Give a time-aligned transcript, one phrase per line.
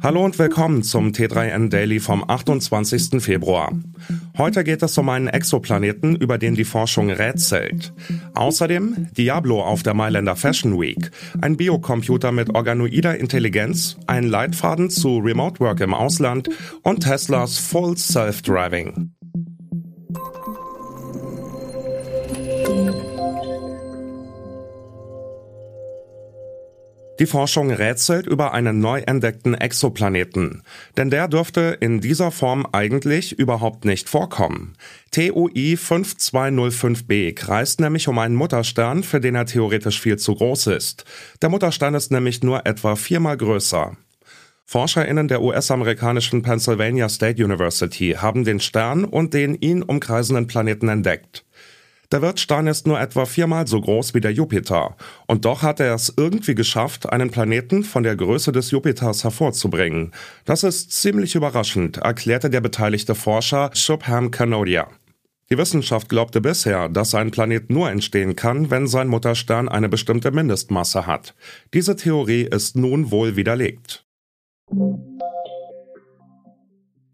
[0.00, 3.20] Hallo und willkommen zum T3N Daily vom 28.
[3.20, 3.72] Februar.
[4.36, 7.92] Heute geht es um einen Exoplaneten, über den die Forschung rätselt.
[8.34, 15.18] Außerdem Diablo auf der Mailänder Fashion Week, ein Biocomputer mit organoider Intelligenz, ein Leitfaden zu
[15.18, 16.48] Remote Work im Ausland
[16.82, 19.17] und Teslas Full Self-Driving.
[27.18, 30.62] Die Forschung rätselt über einen neu entdeckten Exoplaneten,
[30.96, 34.74] denn der dürfte in dieser Form eigentlich überhaupt nicht vorkommen.
[35.10, 41.04] TUI 5205b kreist nämlich um einen Mutterstern, für den er theoretisch viel zu groß ist.
[41.42, 43.96] Der Mutterstern ist nämlich nur etwa viermal größer.
[44.66, 51.44] ForscherInnen der US-amerikanischen Pennsylvania State University haben den Stern und den ihn umkreisenden Planeten entdeckt.
[52.10, 54.96] Der Wirtstein ist nur etwa viermal so groß wie der Jupiter.
[55.26, 60.12] Und doch hat er es irgendwie geschafft, einen Planeten von der Größe des Jupiters hervorzubringen.
[60.46, 64.88] Das ist ziemlich überraschend, erklärte der beteiligte Forscher Shubham Kanodia.
[65.50, 70.30] Die Wissenschaft glaubte bisher, dass ein Planet nur entstehen kann, wenn sein Mutterstern eine bestimmte
[70.30, 71.34] Mindestmasse hat.
[71.74, 74.06] Diese Theorie ist nun wohl widerlegt.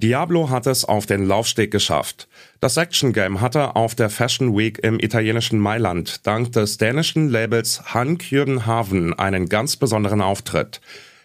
[0.00, 2.28] Diablo hat es auf den Laufsteg geschafft.
[2.60, 8.16] Das Action-Game hatte auf der Fashion Week im italienischen Mailand dank des dänischen Labels Han
[8.16, 10.80] Haven einen ganz besonderen Auftritt.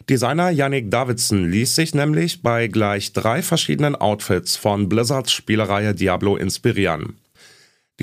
[0.10, 6.36] Designer Yannick Davidson ließ sich nämlich bei gleich drei verschiedenen Outfits von Blizzards Spielereihe Diablo
[6.36, 7.18] inspirieren.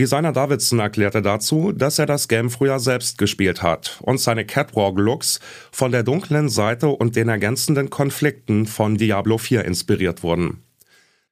[0.01, 5.41] Designer Davidson erklärte dazu, dass er das Game früher selbst gespielt hat und seine Catwalk-Looks
[5.71, 10.63] von der dunklen Seite und den ergänzenden Konflikten von Diablo 4 inspiriert wurden.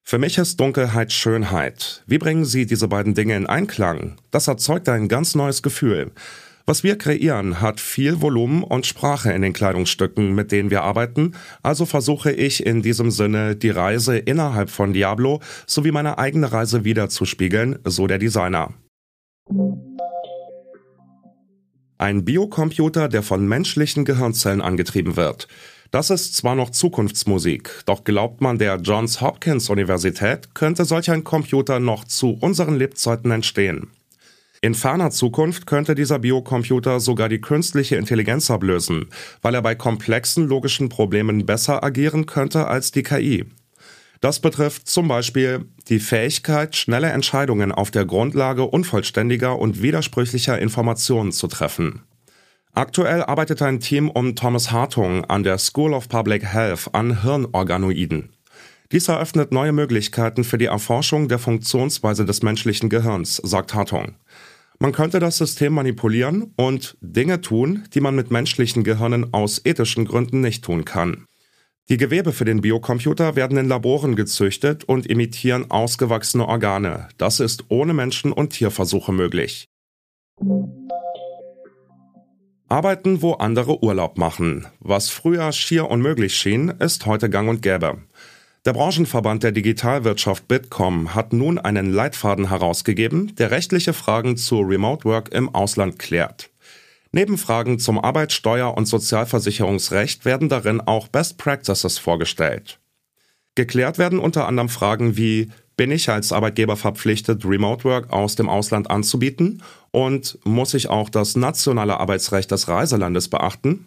[0.02, 2.02] Für mich ist Dunkelheit Schönheit.
[2.06, 4.16] Wie bringen Sie diese beiden Dinge in Einklang?
[4.30, 6.12] Das erzeugt ein ganz neues Gefühl.
[6.68, 11.32] Was wir kreieren, hat viel Volumen und Sprache in den Kleidungsstücken, mit denen wir arbeiten,
[11.62, 16.84] also versuche ich in diesem Sinne die Reise innerhalb von Diablo sowie meine eigene Reise
[16.84, 18.74] wiederzuspiegeln, so der Designer.
[21.96, 25.48] Ein Biocomputer, der von menschlichen Gehirnzellen angetrieben wird.
[25.90, 31.24] Das ist zwar noch Zukunftsmusik, doch glaubt man der Johns Hopkins Universität, könnte solch ein
[31.24, 33.88] Computer noch zu unseren Lebzeiten entstehen.
[34.60, 39.06] In ferner Zukunft könnte dieser Biocomputer sogar die künstliche Intelligenz ablösen,
[39.40, 43.44] weil er bei komplexen logischen Problemen besser agieren könnte als die KI.
[44.20, 51.30] Das betrifft zum Beispiel die Fähigkeit, schnelle Entscheidungen auf der Grundlage unvollständiger und widersprüchlicher Informationen
[51.30, 52.02] zu treffen.
[52.74, 58.30] Aktuell arbeitet ein Team um Thomas Hartung an der School of Public Health an Hirnorganoiden.
[58.90, 64.14] Dies eröffnet neue Möglichkeiten für die Erforschung der Funktionsweise des menschlichen Gehirns, sagt Hartung.
[64.78, 70.06] Man könnte das System manipulieren und Dinge tun, die man mit menschlichen Gehirnen aus ethischen
[70.06, 71.26] Gründen nicht tun kann.
[71.90, 77.08] Die Gewebe für den Biocomputer werden in Laboren gezüchtet und imitieren ausgewachsene Organe.
[77.18, 79.66] Das ist ohne Menschen- und Tierversuche möglich.
[82.68, 84.66] Arbeiten, wo andere Urlaub machen.
[84.80, 87.98] Was früher schier unmöglich schien, ist heute gang und gäbe.
[88.68, 95.06] Der Branchenverband der Digitalwirtschaft Bitkom hat nun einen Leitfaden herausgegeben, der rechtliche Fragen zu Remote
[95.06, 96.50] Work im Ausland klärt.
[97.10, 102.78] Neben Fragen zum Arbeitssteuer- und Sozialversicherungsrecht werden darin auch Best Practices vorgestellt.
[103.54, 105.48] Geklärt werden unter anderem Fragen wie,
[105.78, 109.62] bin ich als Arbeitgeber verpflichtet, Remote Work aus dem Ausland anzubieten?
[109.92, 113.86] Und muss ich auch das nationale Arbeitsrecht des Reiselandes beachten?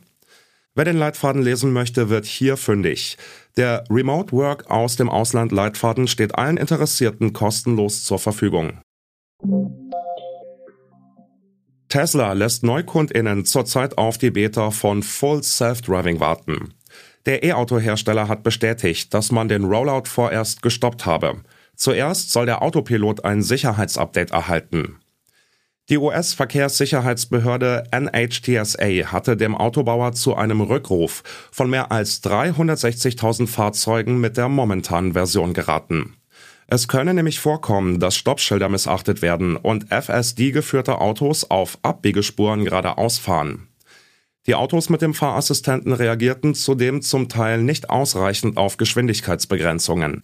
[0.73, 3.17] Wer den Leitfaden lesen möchte, wird hier fündig.
[3.57, 8.79] Der Remote Work aus dem Ausland Leitfaden steht allen Interessierten kostenlos zur Verfügung.
[11.89, 16.73] Tesla lässt NeukundInnen zurzeit auf die Beta von Full Self-Driving warten.
[17.25, 21.41] Der E-Auto-Hersteller hat bestätigt, dass man den Rollout vorerst gestoppt habe.
[21.75, 25.00] Zuerst soll der Autopilot ein Sicherheitsupdate erhalten.
[25.91, 31.21] Die US-Verkehrssicherheitsbehörde NHTSA hatte dem Autobauer zu einem Rückruf
[31.51, 36.15] von mehr als 360.000 Fahrzeugen mit der momentanen Version geraten.
[36.67, 43.67] Es könne nämlich vorkommen, dass Stoppschilder missachtet werden und FSD-geführte Autos auf Abbiegespuren geradeaus fahren.
[44.47, 50.23] Die Autos mit dem Fahrassistenten reagierten zudem zum Teil nicht ausreichend auf Geschwindigkeitsbegrenzungen.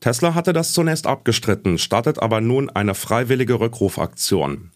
[0.00, 4.72] Tesla hatte das zunächst abgestritten, startet aber nun eine freiwillige Rückrufaktion.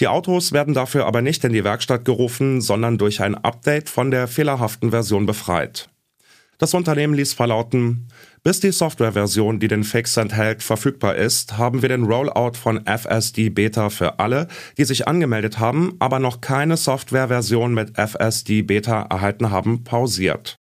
[0.00, 4.10] Die Autos werden dafür aber nicht in die Werkstatt gerufen, sondern durch ein Update von
[4.10, 5.88] der fehlerhaften Version befreit.
[6.58, 8.08] Das Unternehmen ließ verlauten,
[8.42, 13.50] bis die Softwareversion, die den Fix enthält, verfügbar ist, haben wir den Rollout von FSD
[13.50, 19.50] Beta für alle, die sich angemeldet haben, aber noch keine Softwareversion mit FSD Beta erhalten
[19.50, 20.58] haben, pausiert.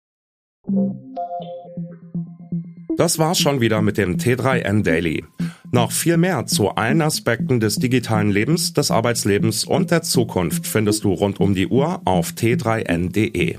[2.96, 5.24] Das war's schon wieder mit dem T3N Daily.
[5.74, 11.02] Noch viel mehr zu allen Aspekten des digitalen Lebens, des Arbeitslebens und der Zukunft findest
[11.02, 13.56] du rund um die Uhr auf t3n.de.